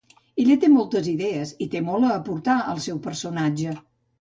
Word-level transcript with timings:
Ella 0.43 0.55
té 0.63 0.69
moltes 0.75 1.09
idees, 1.11 1.53
i 1.65 1.69
té 1.75 1.83
molt 1.91 2.09
a 2.09 2.17
aportar 2.17 2.59
al 2.73 2.83
seu 2.87 3.03
personatge. 3.11 3.79